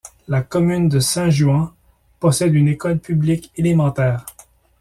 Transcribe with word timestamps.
La 0.27 0.41
commune 0.41 0.89
de 0.89 0.99
Saint-Juan 0.99 1.69
possède 2.19 2.55
une 2.55 2.69
école 2.69 2.97
publique 2.97 3.51
élémentaire. 3.55 4.25